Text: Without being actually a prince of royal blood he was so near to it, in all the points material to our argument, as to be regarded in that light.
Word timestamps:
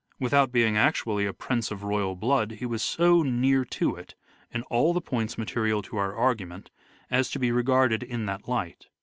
Without 0.19 0.51
being 0.51 0.75
actually 0.77 1.27
a 1.27 1.31
prince 1.31 1.69
of 1.69 1.83
royal 1.83 2.15
blood 2.15 2.53
he 2.53 2.65
was 2.65 2.81
so 2.81 3.21
near 3.21 3.63
to 3.63 3.95
it, 3.95 4.15
in 4.49 4.63
all 4.63 4.93
the 4.95 4.99
points 4.99 5.37
material 5.37 5.83
to 5.83 5.97
our 5.97 6.15
argument, 6.15 6.71
as 7.11 7.29
to 7.29 7.37
be 7.37 7.51
regarded 7.51 8.01
in 8.01 8.25
that 8.25 8.47
light. 8.49 8.87